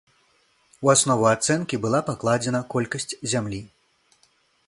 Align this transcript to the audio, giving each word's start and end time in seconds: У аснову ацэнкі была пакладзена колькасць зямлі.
У 0.87 0.89
аснову 0.93 1.25
ацэнкі 1.33 1.79
была 1.83 1.99
пакладзена 2.09 2.61
колькасць 2.75 3.09
зямлі. 3.35 3.63